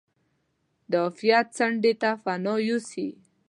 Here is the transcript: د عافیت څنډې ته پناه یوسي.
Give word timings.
د 0.91 0.93
عافیت 1.03 1.47
څنډې 1.57 1.93
ته 2.01 2.11
پناه 2.23 2.59
یوسي. 2.67 3.09